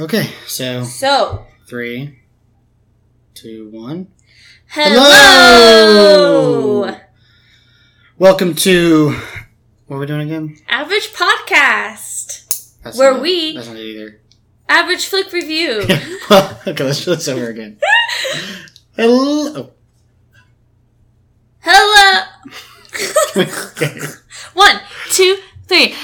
[0.00, 2.20] Okay, so So, three,
[3.34, 4.08] two, one.
[4.68, 6.16] hello!
[8.18, 9.10] Welcome to
[9.86, 10.56] what are we doing again?
[10.68, 12.72] Average podcast.
[12.82, 14.20] That's Where not- we- That's not it either.
[14.68, 15.80] Average flick review.
[16.30, 17.78] okay, let's do this over again.
[18.96, 19.52] Hello.
[19.56, 19.70] oh,
[21.60, 22.22] hello!
[23.76, 24.00] okay.
[24.54, 24.80] One,
[25.10, 25.36] two,
[25.66, 25.94] three.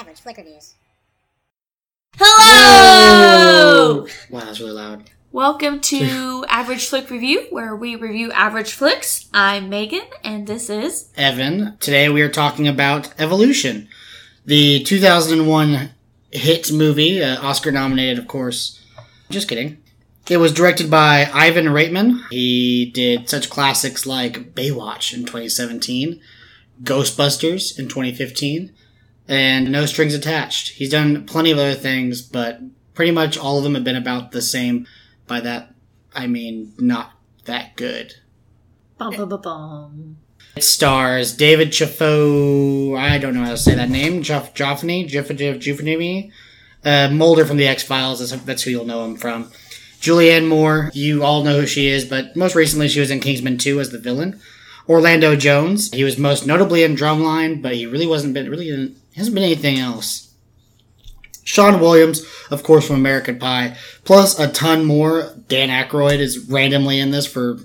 [0.00, 0.76] Average Flick Reviews.
[2.16, 4.06] Hello!
[4.30, 5.10] Wow, that's really loud.
[5.30, 9.28] Welcome to Average Flick Review, where we review average flicks.
[9.34, 11.10] I'm Megan, and this is.
[11.18, 11.76] Evan.
[11.80, 13.88] Today we are talking about Evolution,
[14.46, 15.90] the 2001
[16.30, 18.82] hit movie, uh, Oscar nominated, of course.
[19.28, 19.82] Just kidding.
[20.30, 22.22] It was directed by Ivan Reitman.
[22.30, 26.22] He did such classics like Baywatch in 2017,
[26.84, 28.72] Ghostbusters in 2015,
[29.30, 30.70] and No Strings Attached.
[30.70, 32.60] He's done plenty of other things, but
[32.94, 34.86] pretty much all of them have been about the same.
[35.28, 35.72] By that,
[36.12, 37.12] I mean not
[37.44, 38.14] that good.
[38.98, 40.16] Bum, bum, bum, bum.
[40.56, 42.98] It stars David Chafo.
[42.98, 44.22] I don't know how to say that name.
[44.22, 46.32] Joff, Joffney, Joffney,
[46.84, 48.18] uh, Mulder from the X Files.
[48.18, 49.44] That's, that's who you'll know him from.
[50.00, 50.90] Julianne Moore.
[50.92, 53.90] You all know who she is, but most recently she was in Kingsman 2 as
[53.90, 54.40] the villain.
[54.90, 55.92] Orlando Jones.
[55.92, 59.78] He was most notably in Drumline, but he really wasn't been really hasn't been anything
[59.78, 60.34] else.
[61.44, 65.32] Sean Williams, of course, from American Pie, plus a ton more.
[65.46, 67.58] Dan Aykroyd is randomly in this for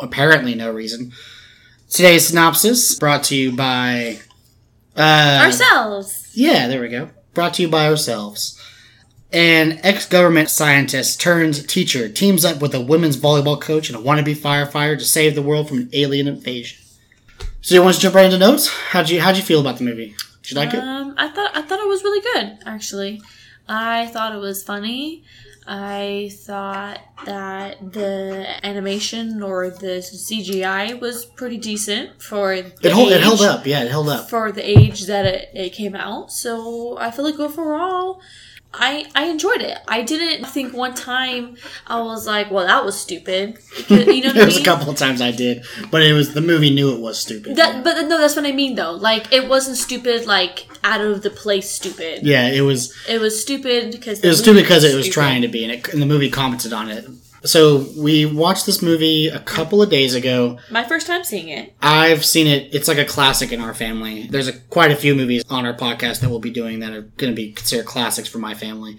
[0.00, 1.12] apparently no reason.
[1.90, 4.18] Today's synopsis brought to you by
[4.96, 6.30] uh, Ourselves.
[6.32, 7.10] Yeah, there we go.
[7.34, 8.57] Brought to you by ourselves.
[9.30, 14.34] An ex-government scientist turns teacher teams up with a women's volleyball coach and a wannabe
[14.34, 16.78] firefighter to save the world from an alien invasion.
[17.60, 18.68] So you want to jump right into notes?
[18.68, 20.14] How'd you how'd you feel about the movie?
[20.42, 20.78] Did you like it?
[20.80, 22.58] Um, I thought I thought it was really good.
[22.64, 23.20] Actually,
[23.68, 25.24] I thought it was funny.
[25.70, 33.12] I thought that the animation or the CGI was pretty decent for the It held,
[33.12, 33.66] it held up.
[33.66, 34.30] Yeah, it held up.
[34.30, 36.32] for the age that it, it came out.
[36.32, 38.22] So I feel like overall,
[38.74, 39.78] I I enjoyed it.
[39.88, 41.56] I didn't think one time
[41.86, 43.58] I was like, well, that was stupid.
[43.88, 44.64] You know what I there was a mean?
[44.64, 47.56] couple of times I did, but it was the movie knew it was stupid.
[47.56, 48.92] That, but no, that's what I mean though.
[48.92, 52.24] Like it wasn't stupid, like out of the place stupid.
[52.26, 55.48] yeah, it was It was stupid because It was stupid because it was trying to
[55.48, 57.06] be, and, it, and the movie commented on it.
[57.44, 60.58] So we watched this movie a couple of days ago.
[60.70, 61.74] My first time seeing it.
[61.80, 62.74] I've seen it.
[62.74, 64.26] It's like a classic in our family.
[64.26, 67.02] There's a, quite a few movies on our podcast that we'll be doing that are
[67.02, 68.98] going to be considered classics for my family.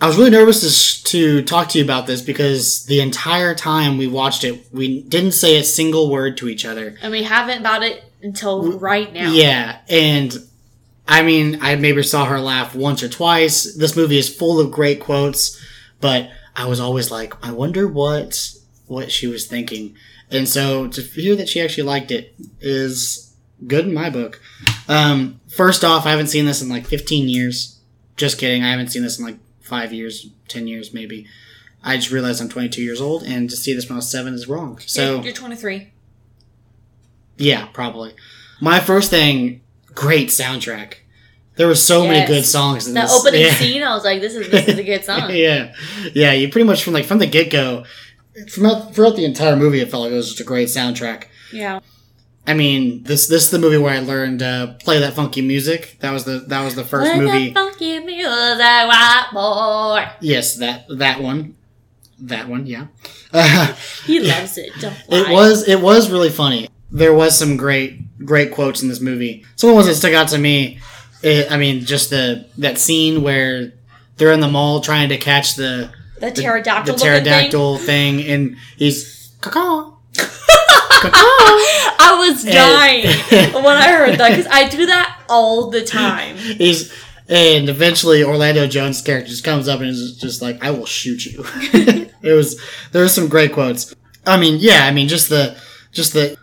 [0.00, 3.96] I was really nervous to, to talk to you about this because the entire time
[3.96, 6.96] we watched it, we didn't say a single word to each other.
[7.00, 9.32] And we haven't about it until right now.
[9.32, 10.36] Yeah, and
[11.08, 13.74] I mean, I maybe saw her laugh once or twice.
[13.74, 15.58] This movie is full of great quotes,
[16.00, 18.50] but I was always like, I wonder what
[18.86, 19.94] what she was thinking.
[20.30, 23.34] And so to hear that she actually liked it is
[23.66, 24.40] good in my book.
[24.88, 27.78] Um, first off, I haven't seen this in like 15 years.
[28.16, 28.62] Just kidding.
[28.64, 31.26] I haven't seen this in like five years, 10 years, maybe.
[31.82, 34.34] I just realized I'm 22 years old, and to see this when I was seven
[34.34, 34.78] is wrong.
[34.86, 35.92] So You're, you're 23.
[37.36, 38.14] yeah, probably.
[38.60, 39.60] My first thing,
[39.94, 40.94] great soundtrack.
[41.56, 43.20] There were so many good songs in That this.
[43.20, 43.50] opening yeah.
[43.54, 45.30] scene, I was like, this is this is a good song.
[45.34, 45.74] yeah,
[46.14, 46.32] yeah.
[46.32, 47.84] You pretty much from like from the get go,
[48.52, 51.24] from out, throughout the entire movie, it felt like it was just a great soundtrack.
[51.52, 51.80] yeah.
[52.48, 55.96] I mean, this this is the movie where I learned uh, play that funky music.
[56.00, 57.48] That was the that was the first When movie.
[57.48, 60.06] the funky music, white boy.
[60.20, 61.56] Yes, that that one,
[62.20, 62.66] that one.
[62.66, 62.86] Yeah.
[63.32, 63.74] Uh,
[64.04, 64.70] He loves it.
[65.08, 66.68] It was it was really funny.
[66.92, 69.44] There was some great great quotes in this movie.
[69.56, 70.78] Some ones that stuck out to me.
[71.26, 73.72] It, I mean, just the that scene where
[74.16, 75.90] they're in the mall trying to catch the
[76.20, 76.84] the pterodactyl.
[76.84, 83.06] the looking pterodactyl thing, and he's caw I was dying
[83.54, 86.36] when I heard that because I do that all the time.
[86.36, 86.92] He's
[87.28, 91.26] and eventually Orlando Jones' character just comes up and is just like, "I will shoot
[91.26, 91.44] you."
[92.22, 92.60] it was
[92.92, 93.96] there were some great quotes.
[94.24, 95.60] I mean, yeah, I mean just the
[95.90, 96.36] just the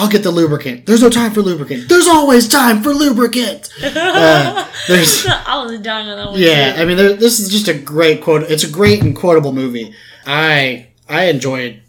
[0.00, 0.86] I'll get the lubricant.
[0.86, 1.86] There's no time for lubricant.
[1.88, 3.68] There's always time for lubricant.
[3.82, 6.40] Uh, there's I was dying on that one.
[6.40, 6.82] yeah, too.
[6.82, 8.50] I mean there, this is just a great quote.
[8.50, 9.94] It's a great and quotable movie.
[10.26, 11.82] I I enjoyed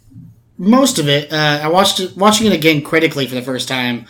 [0.58, 1.32] most of it.
[1.32, 4.06] Uh, I watched it watching it again critically for the first time.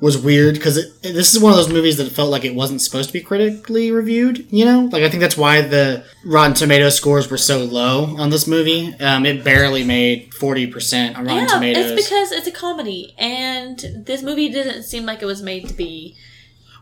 [0.00, 3.08] Was weird because this is one of those movies that felt like it wasn't supposed
[3.08, 4.46] to be critically reviewed.
[4.50, 8.30] You know, like I think that's why the Rotten Tomato scores were so low on
[8.30, 8.94] this movie.
[9.00, 11.90] Um, it barely made forty percent on Rotten yeah, Tomatoes.
[11.92, 15.74] it's because it's a comedy, and this movie didn't seem like it was made to
[15.74, 16.16] be.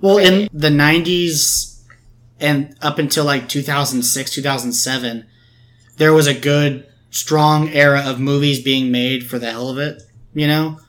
[0.00, 1.80] Well, in the 90s
[2.40, 5.26] and up until like 2006, 2007,
[5.96, 10.02] there was a good, strong era of movies being made for the hell of it,
[10.34, 10.80] you know?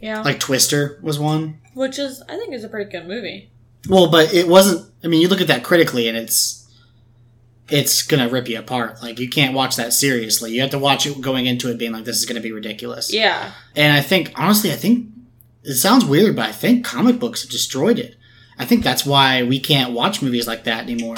[0.00, 1.58] Yeah, Like Twister was one.
[1.74, 3.50] Which is I think is a pretty good movie.
[3.88, 6.62] Well, but it wasn't, I mean, you look at that critically and it's,
[7.68, 9.02] it's gonna rip you apart.
[9.02, 10.52] Like, you can't watch that seriously.
[10.52, 13.12] You have to watch it going into it being like, this is gonna be ridiculous.
[13.12, 15.08] Yeah, And I think, honestly, I think
[15.64, 18.16] it sounds weird, but I think comic books have destroyed it.
[18.58, 21.16] I think that's why we can't watch movies like that anymore.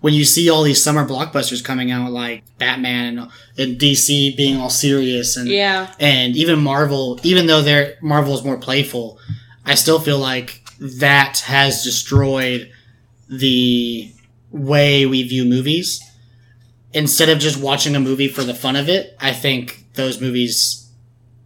[0.00, 4.58] When you see all these summer blockbusters coming out, like Batman and, and DC being
[4.58, 9.18] all serious, and yeah, and even Marvel, even though they're Marvel is more playful,
[9.66, 12.70] I still feel like that has destroyed
[13.28, 14.12] the
[14.50, 16.02] way we view movies.
[16.92, 20.88] Instead of just watching a movie for the fun of it, I think those movies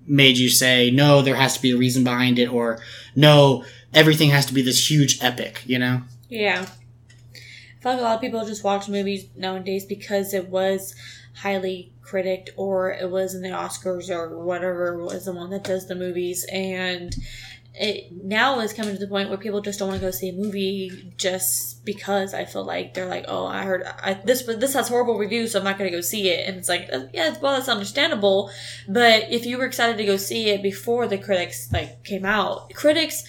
[0.06, 2.80] made you say, no, there has to be a reason behind it, or
[3.16, 3.64] no,
[3.94, 6.02] everything has to be this huge epic, you know?
[6.28, 6.66] yeah.
[7.34, 10.94] I feel like a lot of people just watch movies nowadays because it was
[11.34, 15.88] highly critiqued or it was in the Oscars or whatever was the one that does
[15.88, 17.16] the movies and
[17.80, 20.28] it now is coming to the point where people just don't want to go see
[20.28, 24.74] a movie just because I feel like they're like, oh, I heard I, this this
[24.74, 26.46] has horrible reviews, so I'm not going to go see it.
[26.46, 28.50] And it's like, uh, yeah, well, that's understandable.
[28.86, 32.74] But if you were excited to go see it before the critics like came out,
[32.74, 33.24] critics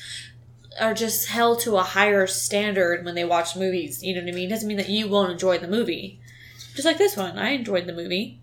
[0.81, 4.03] are just held to a higher standard when they watch movies.
[4.03, 4.47] You know what I mean?
[4.47, 6.19] It Doesn't mean that you won't enjoy the movie.
[6.75, 8.41] Just like this one, I enjoyed the movie.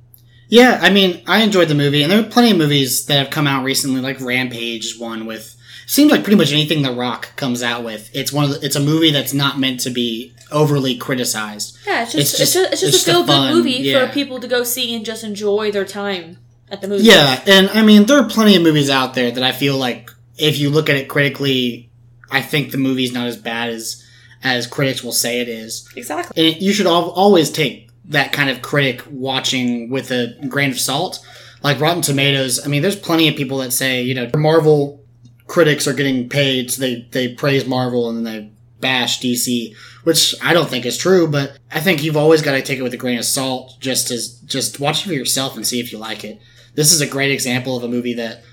[0.49, 3.31] Yeah, I mean, I enjoyed the movie, and there are plenty of movies that have
[3.31, 5.54] come out recently, like Rampage one with.
[5.86, 8.76] Seems like pretty much anything The Rock comes out with, it's one of the, it's
[8.76, 11.78] a movie that's not meant to be overly criticized.
[11.86, 14.06] Yeah, it's just It's just- it's just, it's a just a feel good movie yeah.
[14.06, 16.38] for people to go see and just enjoy their time
[16.70, 17.04] at the movie.
[17.04, 20.10] Yeah, and I mean, there are plenty of movies out there that I feel like
[20.36, 21.90] if you look at it critically,
[22.30, 24.04] I think the movie's not as bad as
[24.44, 25.88] as critics will say it is.
[25.96, 26.40] exactly.
[26.46, 30.70] And it, you should al- always take that kind of critic watching with a grain
[30.70, 31.18] of salt.
[31.62, 35.04] Like Rotten Tomatoes, I mean, there's plenty of people that say, you know, Marvel
[35.48, 39.74] critics are getting paid, so they, they praise Marvel and then they bash DC,
[40.04, 42.82] which I don't think is true, but I think you've always got to take it
[42.82, 45.90] with a grain of salt, just as, just watch it for yourself and see if
[45.90, 46.40] you like it.
[46.74, 48.44] This is a great example of a movie that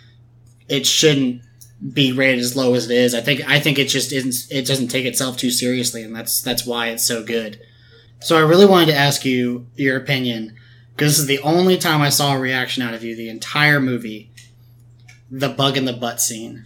[0.68, 1.44] it shouldn't
[1.94, 3.14] be rated as low as it is.
[3.14, 6.42] I think, I think it just isn't, it doesn't take itself too seriously, and that's,
[6.42, 7.62] that's why it's so good.
[8.22, 10.56] So I really wanted to ask you your opinion
[10.96, 13.82] because this is the only time I saw a reaction out of you the entire
[13.82, 14.32] movie.
[15.30, 16.64] The bug in the butt scene.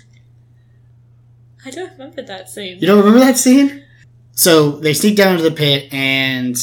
[1.66, 2.80] I don't remember that scene.
[2.80, 3.84] You don't remember that scene?
[4.32, 6.56] So they sneak down into the pit and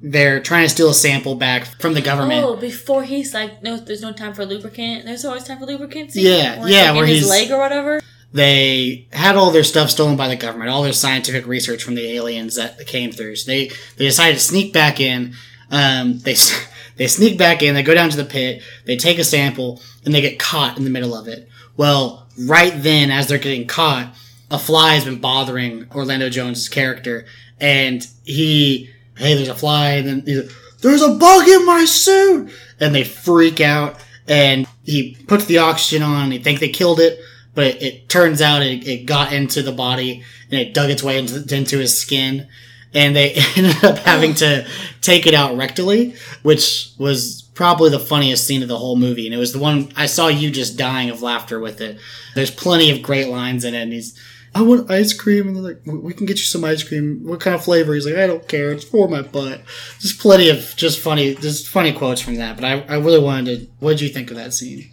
[0.00, 2.44] they're trying to steal a sample back from the government.
[2.44, 5.04] Oh, before he's like, no, there's no time for lubricant.
[5.04, 6.12] There's always time for lubricant.
[6.12, 6.26] scene?
[6.26, 8.00] Yeah, Or yeah, like, where his leg or whatever.
[8.32, 12.12] They had all their stuff stolen by the government, all their scientific research from the
[12.12, 13.36] aliens that came through.
[13.36, 15.34] So they they decided to sneak back in.
[15.70, 16.34] Um, they
[16.96, 17.74] they sneak back in.
[17.74, 18.62] They go down to the pit.
[18.86, 21.48] They take a sample and they get caught in the middle of it.
[21.76, 24.14] Well, right then, as they're getting caught,
[24.50, 27.26] a fly has been bothering Orlando Jones' character,
[27.60, 31.84] and he, hey, there's a fly, and then he's like, there's a bug in my
[31.84, 33.96] suit, and they freak out,
[34.26, 37.18] and he puts the oxygen on, and they think they killed it,
[37.54, 41.02] but it, it turns out it, it got into the body, and it dug its
[41.02, 42.46] way into, into his skin,
[42.94, 44.66] and they ended up having to
[45.00, 49.24] take it out rectally, which was probably the funniest scene of the whole movie.
[49.24, 51.96] And it was the one I saw you just dying of laughter with it.
[52.34, 54.18] There's plenty of great lines in it, and he's,
[54.52, 57.20] I want ice cream, and they're like, "We- can get you some ice cream.
[57.22, 57.94] What kind of flavor?
[57.94, 58.72] He's like, I don't care.
[58.72, 59.62] It's for my butt.
[60.00, 62.56] There's plenty of just funny, just funny quotes from that.
[62.56, 63.66] But I, I really wanted to.
[63.78, 64.90] What did you think of that scene?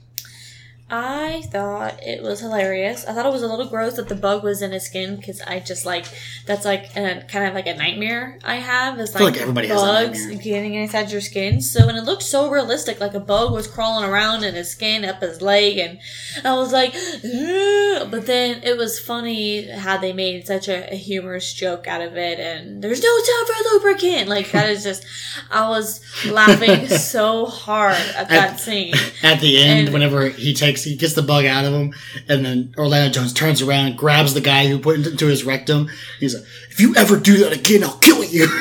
[0.92, 3.06] I thought it was hilarious.
[3.06, 5.40] I thought it was a little gross that the bug was in his skin because
[5.42, 6.06] I just like
[6.48, 9.00] that's like a, kind of like a nightmare I have.
[9.00, 11.62] Is like, like everybody has bugs getting inside your skin.
[11.62, 15.06] So and it looked so realistic, like a bug was crawling around in his skin
[15.06, 16.00] up his leg, and
[16.44, 20.96] I was like, "Ugh." but then it was funny how they made such a, a
[20.96, 24.28] humorous joke out of it, and there's no time for lubricant.
[24.30, 25.06] Like that is just,
[25.52, 28.96] I was laughing so hard at that scene.
[29.24, 31.94] At the end, And- whenever he takes, he gets the bug out of him,
[32.28, 35.44] and then Orlando Jones turns around and grabs the guy who put it into his
[35.44, 35.90] rectum.
[36.20, 38.48] He's like, "If you ever do that again, I'll kill you."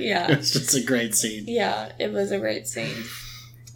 [0.00, 0.32] Yeah.
[0.32, 1.44] it's just a great scene.
[1.46, 3.04] Yeah, it was a great scene.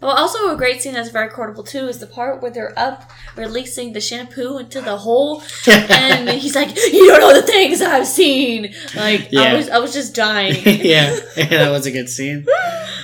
[0.03, 3.11] Well, also a great scene that's very quotable too is the part where they're up
[3.37, 8.09] releasing the shampoo into the hole, and he's like, "You don't know the things I've
[8.09, 9.43] seen." Like Yeah.
[9.43, 10.57] I was, I was just dying.
[10.65, 12.45] yeah, yeah, that was a good scene.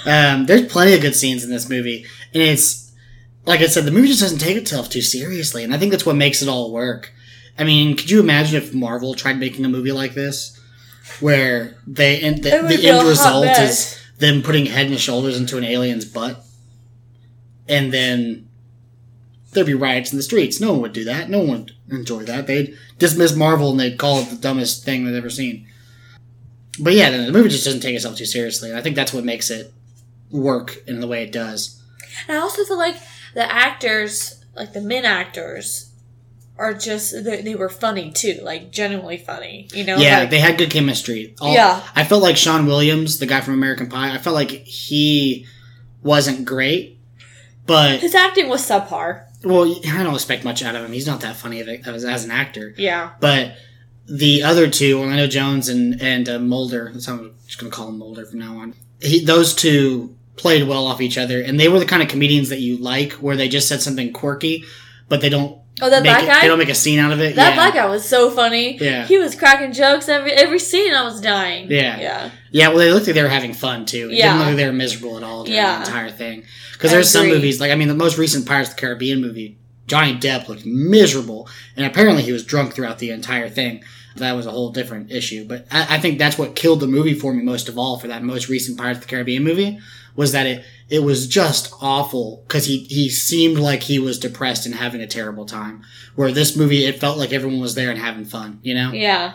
[0.05, 2.90] Um, there's plenty of good scenes in this movie, and it's
[3.47, 6.07] like I said, the movie just doesn't take itself too seriously, and I think that's
[6.07, 7.13] what makes it all work.
[7.59, 10.59] I mean, could you imagine if Marvel tried making a movie like this,
[11.21, 13.59] where they and the, the end result mess.
[13.59, 16.45] is them putting head and shoulders into an alien's butt,
[17.69, 18.49] and then
[19.53, 20.61] there'd be riots in the streets.
[20.61, 21.29] No one would do that.
[21.29, 22.47] No one would enjoy that.
[22.47, 25.67] They'd dismiss Marvel and they'd call it the dumbest thing they've ever seen.
[26.79, 28.71] But yeah, the the movie just doesn't take itself too seriously.
[28.71, 29.73] And I think that's what makes it
[30.31, 31.83] work in the way it does.
[32.29, 32.97] And I also feel like
[33.35, 35.87] the actors, like the men actors,
[36.59, 39.67] are just they, they were funny too, like genuinely funny.
[39.73, 39.97] You know?
[39.97, 41.35] yeah, Like, they had good chemistry.
[41.41, 41.83] All- Yeah.
[41.97, 45.47] I felt like Sean Williams, the guy from American Pie, I felt like he
[46.03, 46.99] wasn't great,
[47.67, 49.25] but his acting was subpar.
[49.43, 50.93] well, I don't expect much out of him.
[50.93, 52.75] He's not that funny as, as an actor.
[52.77, 53.13] Yeah.
[53.21, 53.57] But
[54.07, 57.89] the other two, Orlando Jones and and uh, Mulder, that's how I'm just gonna call
[57.89, 58.75] him Mulder from now on.
[59.01, 62.49] He, those two played well off each other, and they were the kind of comedians
[62.49, 64.65] that you like, where they just said something quirky,
[65.09, 66.41] but they don't Oh, that black it, guy.
[66.43, 67.37] they don't make a scene out of it.
[67.37, 67.55] that yeah.
[67.55, 68.77] black guy was so funny.
[68.77, 69.07] Yeah.
[69.07, 70.93] He was cracking jokes every every scene.
[70.93, 71.71] I was dying.
[71.71, 71.99] Yeah.
[71.99, 72.31] Yeah.
[72.51, 74.11] Yeah, well, they looked like they were having fun too.
[74.11, 74.27] It Yeah.
[74.33, 75.79] didn't look like they were miserable at all during Yeah.
[75.83, 76.43] the entire thing.
[76.75, 79.57] Because there's some movies, like I mean, the most recent Pirates of the Caribbean movie,
[79.87, 83.83] Johnny Depp looked miserable, and apparently he was drunk throughout the entire thing.
[84.21, 85.47] That was a whole different issue.
[85.47, 88.09] But I, I think that's what killed the movie for me most of all for
[88.09, 89.81] that most recent Pirates of the Caribbean movie
[90.17, 94.67] was that it it was just awful because he he seemed like he was depressed
[94.67, 95.83] and having a terrible time.
[96.17, 98.61] Where this movie, it felt like everyone was there and having fun.
[98.63, 98.93] You know.
[98.93, 99.35] Yeah.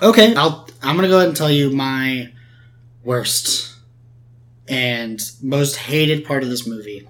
[0.00, 2.32] Okay, I'll I'm gonna go ahead and tell you my
[3.02, 3.74] worst
[4.68, 7.08] and most hated part of this movie.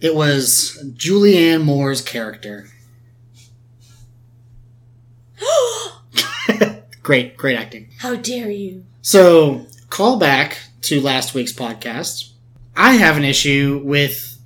[0.00, 2.68] It was Julianne Moore's character.
[7.10, 7.88] great, great acting.
[7.98, 8.84] How dare you?
[9.02, 12.30] So, call back to last week's podcast.
[12.76, 14.38] I have an issue with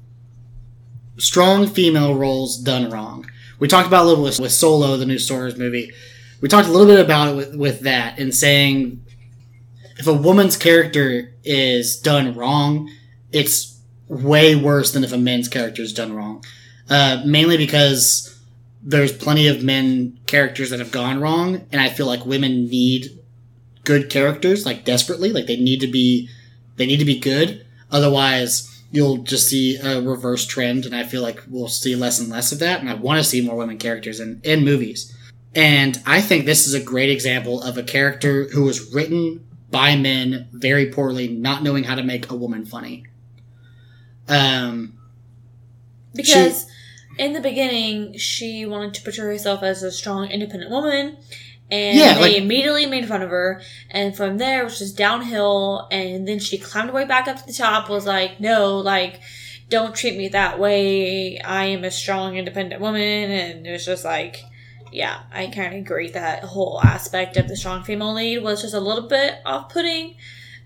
[1.19, 3.27] strong female roles done wrong.
[3.59, 5.93] We talked about a little with, with Solo, the new Star Wars movie.
[6.41, 9.05] We talked a little bit about it with, with that and saying
[9.99, 12.91] if a woman's character is done wrong,
[13.31, 13.79] it's
[14.09, 16.43] way worse than if a man's character is done wrong.
[16.89, 18.34] Uh, mainly because
[18.85, 23.19] there's plenty of men characters that have gone wrong, and I feel like women need
[23.85, 25.33] good characters like desperately.
[25.33, 26.29] Like they need to be
[26.77, 27.67] they need to be good.
[27.91, 32.31] Otherwise you'll just see a reverse trend and i feel like we'll see less and
[32.31, 35.13] less of that and i want to see more women characters in, in movies.
[35.55, 39.97] And i think this is a great example of a character who was written by
[39.97, 43.05] men very poorly not knowing how to make a woman funny.
[44.29, 44.97] Um
[46.15, 46.67] Because
[47.19, 51.17] in the beginning, she wanted to portray herself as a strong, independent woman,
[51.71, 53.63] and Yeah, they like- immediately made fun of her.
[53.91, 55.89] And from there, it was just downhill.
[55.91, 57.89] And then she climbed her way back up to the top.
[57.89, 59.21] Was like, no, like,
[59.71, 61.41] don't treat me that way.
[61.41, 63.31] I am a strong, independent woman.
[63.31, 64.43] And it was just like,
[64.93, 68.75] yeah, I kind of agree that whole aspect of the strong female lead was just
[68.75, 70.17] a little bit off-putting.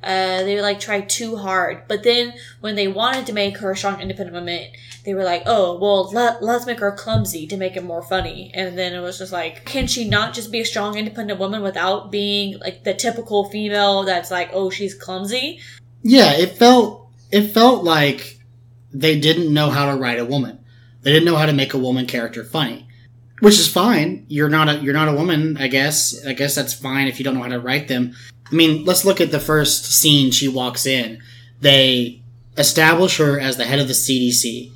[0.02, 3.76] Uh, they like try too hard, but then when they wanted to make her a
[3.76, 4.69] strong, independent woman,
[5.05, 8.52] they were like, "Oh, well, let let's make her clumsy to make it more funny."
[8.55, 11.62] And then it was just like, can she not just be a strong, independent woman
[11.62, 15.59] without being like the typical female that's like, "Oh, she's clumsy"?
[16.02, 18.38] Yeah, it felt it felt like
[18.93, 20.61] they didn't know how to write a woman.
[21.02, 22.87] They didn't know how to make a woman character funny,
[23.40, 24.26] which is fine.
[24.28, 26.25] You're not a you're not a woman, I guess.
[26.25, 28.14] I guess that's fine if you don't know how to write them.
[28.50, 31.21] I mean, let's look at the first scene she walks in.
[31.61, 32.23] They
[32.57, 34.73] establish her as the head of the CDC,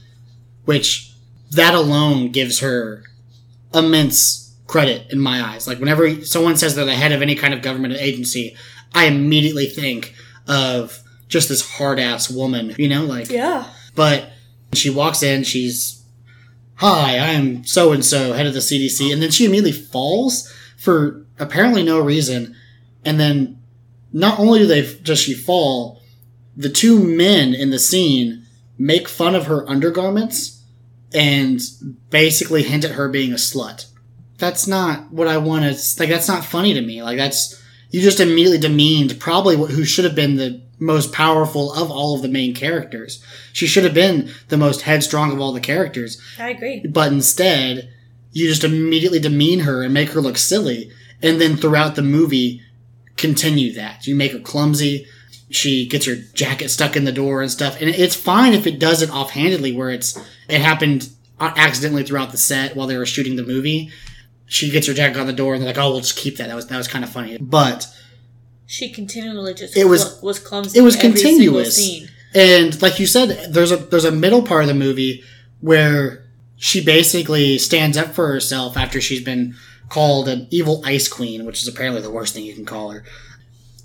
[0.65, 1.13] which
[1.51, 3.05] that alone gives her
[3.75, 5.67] immense credit in my eyes.
[5.67, 8.57] Like whenever someone says they're the head of any kind of government agency,
[8.95, 10.15] I immediately think
[10.47, 13.67] of just this hard ass woman, you know, like Yeah.
[13.95, 14.31] but
[14.75, 16.03] she walks in, she's
[16.77, 21.25] hi, I'm so and so, head of the CDC, and then she immediately falls for
[21.39, 22.57] apparently no reason.
[23.05, 23.59] And then
[24.13, 26.03] not only do they does she fall,
[26.57, 28.47] the two men in the scene
[28.79, 30.63] make fun of her undergarments
[31.15, 31.61] and
[32.11, 33.87] basically hint at her being a slut.
[34.39, 36.09] That's not what I want to like.
[36.09, 37.03] That's not funny to me.
[37.03, 41.73] Like that's you just immediately demeaned probably what, who should have been the most powerful
[41.75, 43.23] of all of the main characters.
[43.53, 46.85] She should have been the most headstrong of all the characters, I agree.
[46.89, 47.89] but instead,
[48.33, 50.91] you just immediately demean her and make her look silly,
[51.23, 52.63] and then throughout the movie,
[53.23, 54.07] continue that.
[54.07, 55.07] You make her clumsy.
[55.51, 57.79] she gets her jacket stuck in the door and stuff.
[57.81, 61.09] And it's fine if it does it offhandedly, where it's it happened
[61.41, 63.91] accidentally throughout the set while they were shooting the movie.
[64.47, 66.49] She gets her jacket on the door, and they're like, "Oh, we'll just keep that."
[66.49, 67.87] That was that was kind of funny, but
[68.67, 70.79] She continually just It was- cl- was clumsy.
[70.79, 71.77] it was every continuous.
[71.77, 72.09] Scene.
[72.35, 75.23] And like you said, there's a there's a middle part of the movie
[75.61, 76.25] where
[76.57, 79.55] she basically stands up for herself after she's been
[79.93, 83.05] called an evil ice queen, which is apparently the worst thing you can call her.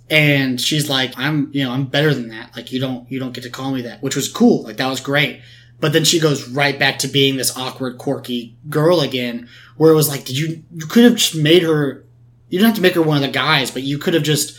[0.09, 2.55] And she's like, I'm you know, I'm better than that.
[2.55, 4.63] Like you don't you don't get to call me that, which was cool.
[4.63, 5.41] Like that was great.
[5.81, 9.95] But then she goes right back to being this awkward, quirky girl again, where it
[9.95, 12.05] was like, did you you could have just made her
[12.49, 14.57] you didn't have to make her one of the guys, but you could have just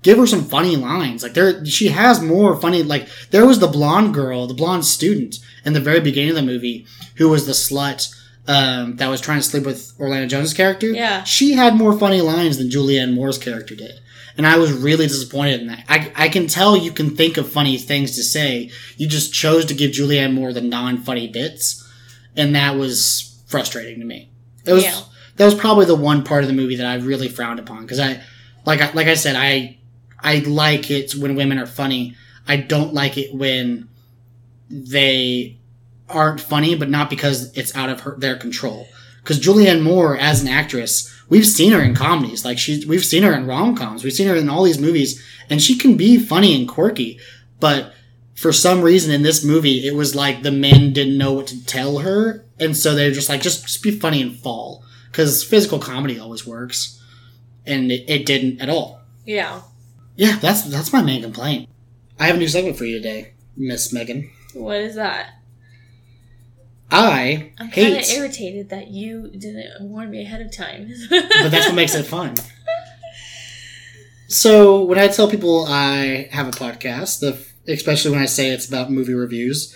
[0.00, 1.22] give her some funny lines.
[1.22, 2.82] Like there, she has more funny.
[2.82, 6.42] Like there was the blonde girl, the blonde student in the very beginning of the
[6.42, 8.14] movie, who was the slut
[8.48, 10.86] um, that was trying to sleep with Orlando Jones' character.
[10.88, 11.22] Yeah.
[11.24, 14.00] she had more funny lines than Julianne Moore's character did,
[14.36, 15.84] and I was really disappointed in that.
[15.88, 18.70] I I can tell you can think of funny things to say.
[18.96, 21.86] You just chose to give Julianne Moore the non-funny bits,
[22.36, 24.30] and that was frustrating to me.
[24.64, 24.84] It was.
[24.84, 25.00] Yeah.
[25.36, 28.00] That was probably the one part of the movie that I really frowned upon because
[28.00, 28.20] I,
[28.66, 29.78] like I, like I said, I
[30.20, 32.16] I like it when women are funny.
[32.48, 33.88] I don't like it when
[34.70, 35.57] they
[36.08, 38.88] aren't funny, but not because it's out of her, their control.
[39.22, 42.44] Because Julianne Moore, as an actress, we've seen her in comedies.
[42.44, 44.04] Like she's, we've seen her in rom coms.
[44.04, 47.18] We've seen her in all these movies, and she can be funny and quirky.
[47.60, 47.92] But
[48.34, 51.64] for some reason in this movie, it was like the men didn't know what to
[51.66, 54.84] tell her, and so they're just like, just, just be funny and fall.
[55.10, 57.02] Because physical comedy always works,
[57.66, 59.00] and it, it didn't at all.
[59.24, 59.62] Yeah.
[60.16, 61.68] Yeah, that's that's my main complaint.
[62.18, 64.30] I have a new segment for you today, Miss Megan.
[64.54, 65.37] What is that?
[66.90, 70.90] I I'm kind of irritated that you didn't warn me ahead of time.
[71.10, 72.34] but that's what makes it fun.
[74.30, 77.42] So when I tell people I have a podcast, the
[77.72, 79.74] especially when I say it's about movie reviews,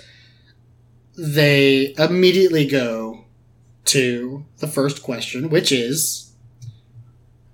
[1.16, 3.24] they immediately go
[3.86, 6.32] to the first question, which is,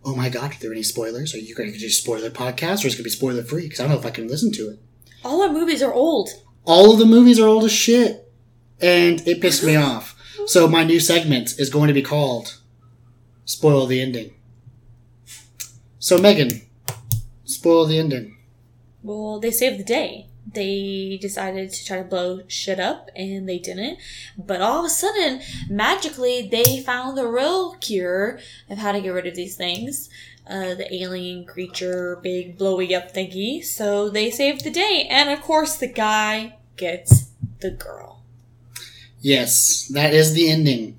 [0.04, 1.34] "Oh my god, are there any spoilers?
[1.34, 3.62] Are you going to do spoiler podcast, or is it going to be spoiler free?
[3.62, 4.78] Because I don't know if I can listen to it."
[5.24, 6.30] All our movies are old.
[6.64, 8.27] all of the movies are old as shit,
[8.80, 10.14] and it pissed me off.
[10.46, 12.58] So my new segment is going to be called
[13.44, 14.34] "Spoil the Ending."
[15.98, 16.62] So Megan,
[17.44, 18.36] spoil the ending.
[19.02, 20.28] Well, they saved the day.
[20.54, 23.98] They decided to try to blow shit up, and they didn't.
[24.38, 28.38] But all of a sudden, magically, they found the real cure
[28.70, 30.08] of how to get rid of these things.
[30.48, 33.62] Uh, the alien creature, big blowy up thingy.
[33.62, 38.17] So they saved the day, and of course, the guy gets the girl.
[39.20, 40.96] Yes, that is the ending.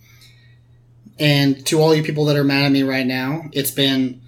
[1.17, 4.21] And to all you people that are mad at me right now, it's been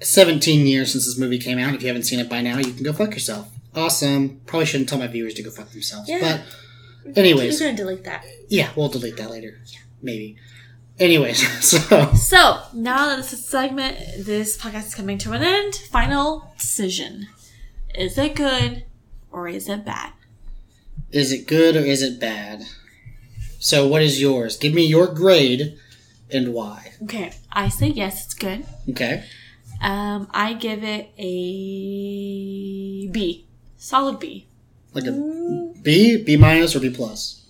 [0.00, 1.74] 17 years since this movie came out.
[1.74, 3.48] If you haven't seen it by now, you can go fuck yourself.
[3.74, 4.40] Awesome.
[4.46, 6.08] Probably shouldn't tell my viewers to go fuck themselves.
[6.08, 6.42] Yeah.
[7.04, 7.58] But, anyways.
[7.58, 8.24] Who's gonna delete that?
[8.48, 9.60] Yeah, we'll delete that later.
[9.66, 9.78] Yeah.
[10.02, 10.36] Maybe.
[10.98, 15.74] Anyways, so So now that this is segment, this podcast is coming to an end.
[15.74, 17.28] Final decision:
[17.94, 18.84] is it good
[19.30, 20.12] or is it bad?
[21.10, 22.62] is it good or is it bad?
[23.62, 24.56] So what is yours?
[24.56, 25.78] Give me your grade
[26.32, 26.94] and why.
[27.04, 28.66] Okay, I say yes, it's good.
[28.90, 29.24] Okay.
[29.80, 33.46] Um, I give it a B,
[33.76, 34.48] solid B.
[34.94, 35.12] Like a
[35.80, 37.40] B, B minus, or B plus?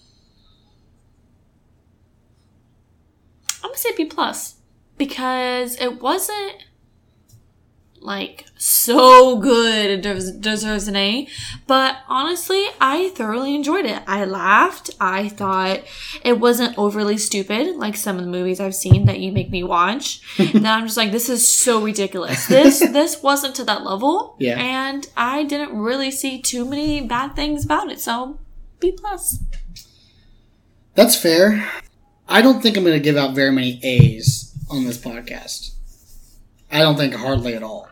[3.65, 4.57] I'm gonna say B plus
[4.99, 6.63] because it wasn't
[8.03, 11.29] like so good it deserves, an A.
[11.67, 14.03] But honestly, I thoroughly enjoyed it.
[14.07, 14.91] I laughed.
[15.01, 15.81] I thought
[16.25, 19.63] it wasn't overly stupid like some of the movies I've seen that you make me
[19.63, 20.21] watch.
[20.39, 22.47] and I'm just like, this is so ridiculous.
[22.47, 24.37] This this wasn't to that level.
[24.39, 24.59] Yeah.
[24.59, 28.01] And I didn't really see too many bad things about it.
[28.01, 28.39] So
[28.81, 29.39] B plus.
[30.95, 31.71] That's fair.
[32.29, 35.75] I don't think I'm going to give out very many A's on this podcast.
[36.71, 37.89] I don't think hardly at all.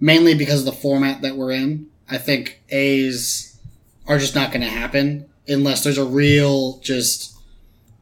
[0.00, 1.88] Mainly because of the format that we're in.
[2.08, 3.58] I think A's
[4.06, 7.36] are just not going to happen unless there's a real just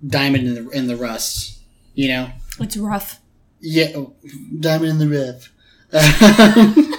[0.07, 1.59] diamond in the in the rust.
[1.95, 2.31] You know?
[2.61, 3.21] It's rough.
[3.61, 4.15] Yeah, oh,
[4.61, 5.53] diamond in the rough.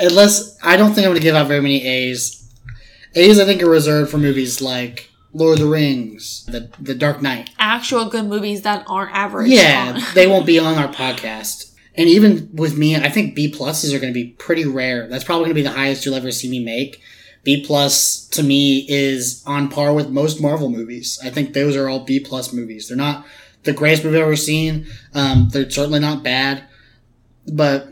[0.00, 2.48] Unless I don't think I'm going to give out very many A's.
[3.14, 7.20] A's I think are reserved for movies like Lord of the Rings, The The Dark
[7.20, 7.50] Knight.
[7.58, 9.50] Actual good movies that aren't average.
[9.50, 11.74] Yeah, they won't be on our podcast.
[11.94, 15.08] And even with me, I think B pluses are going to be pretty rare.
[15.08, 17.00] That's probably going to be the highest you'll ever see me make.
[17.44, 21.18] B plus to me is on par with most Marvel movies.
[21.24, 22.88] I think those are all B plus movies.
[22.88, 23.26] They're not
[23.62, 24.86] the greatest I've ever seen.
[25.14, 26.64] Um, they're certainly not bad,
[27.46, 27.88] but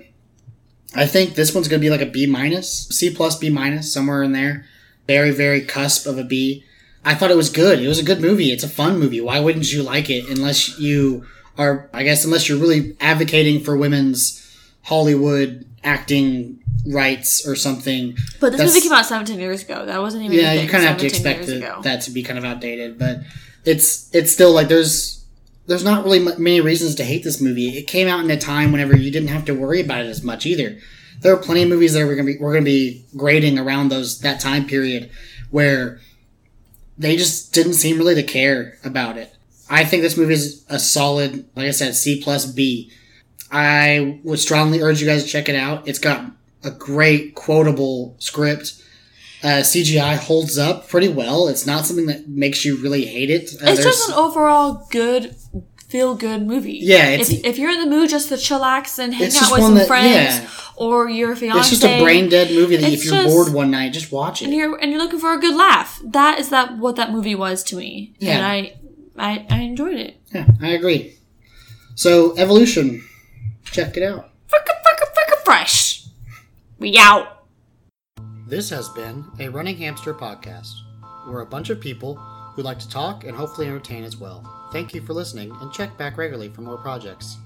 [0.95, 4.23] I think this one's gonna be like a B minus, C plus, B minus, somewhere
[4.23, 4.67] in there.
[5.07, 6.65] Very, very cusp of a B.
[7.07, 7.81] I thought it was good.
[7.81, 8.51] It was a good movie.
[8.53, 9.21] It's a fun movie.
[9.21, 11.25] Why wouldn't you like it unless you
[11.57, 14.43] are, I guess, unless you're really advocating for women's
[14.83, 18.17] Hollywood acting rights or something.
[18.41, 19.87] But this That's- movie came out 17 years ago.
[19.87, 20.37] That wasn't even.
[20.39, 21.81] Yeah, you kind of have to expect ago.
[21.83, 23.21] that to be kind of outdated, but
[23.65, 25.25] it's it's still like there's
[25.67, 27.69] there's not really m- many reasons to hate this movie.
[27.77, 30.23] It came out in a time whenever you didn't have to worry about it as
[30.23, 30.79] much either.
[31.21, 34.21] There are plenty of movies that we're gonna be we're gonna be grading around those
[34.21, 35.11] that time period
[35.51, 36.01] where
[36.99, 39.35] they just didn't seem really to care about it.
[39.69, 42.91] I think this movie is a solid, like I said, C plus B.
[43.51, 45.87] I would strongly urge you guys to check it out.
[45.89, 46.25] It's got
[46.65, 48.83] a great quotable script.
[49.43, 51.49] Uh, CGI holds up pretty well.
[51.49, 53.51] It's not something that makes you really hate it.
[53.55, 55.37] Uh, it's just an overall good,
[55.97, 56.79] feel good movie.
[56.83, 59.51] Yeah, it's- if, if you're in the mood just to chillax and hang out with
[59.53, 60.49] one some that- friends yeah.
[60.77, 63.71] or your fiance, it's just a brain dead movie that if you're just- bored one
[63.71, 64.47] night, just watch it.
[64.47, 64.59] and it.
[64.59, 66.01] you're and you're looking for a good laugh.
[66.05, 68.15] That is that what that movie was to me.
[68.19, 68.37] Yeah.
[68.37, 68.77] And I,
[69.17, 70.21] I I enjoyed it.
[70.35, 71.15] Yeah, I agree.
[71.95, 73.03] So, Evolution,
[73.65, 74.29] check it out.
[74.49, 76.05] Fricka fricka fricka fresh.
[76.79, 77.47] We out.
[78.47, 80.69] This has been a Running Hamster podcast.
[81.27, 82.17] We're a bunch of people
[82.55, 84.45] who like to talk and hopefully entertain as well.
[84.77, 87.39] Thank you for listening and check back regularly for more projects.